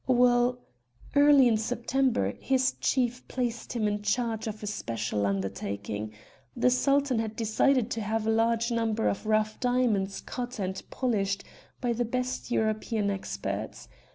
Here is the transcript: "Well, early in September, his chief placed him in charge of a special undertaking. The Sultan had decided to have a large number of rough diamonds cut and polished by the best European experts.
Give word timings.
"Well, 0.07 0.57
early 1.15 1.47
in 1.47 1.57
September, 1.57 2.33
his 2.39 2.71
chief 2.81 3.27
placed 3.27 3.73
him 3.73 3.87
in 3.87 4.01
charge 4.01 4.47
of 4.47 4.63
a 4.63 4.65
special 4.65 5.27
undertaking. 5.27 6.11
The 6.57 6.71
Sultan 6.71 7.19
had 7.19 7.35
decided 7.35 7.91
to 7.91 8.01
have 8.01 8.25
a 8.25 8.31
large 8.31 8.71
number 8.71 9.07
of 9.07 9.27
rough 9.27 9.59
diamonds 9.59 10.19
cut 10.21 10.57
and 10.57 10.81
polished 10.89 11.43
by 11.81 11.93
the 11.93 12.03
best 12.03 12.49
European 12.49 13.11
experts. 13.11 13.87